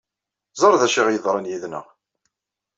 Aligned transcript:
Ẓer 0.59 0.73
d 0.79 0.81
acu 0.87 1.01
ɣ-yeḍran 1.05 1.49
yid-neɣ. 1.49 1.85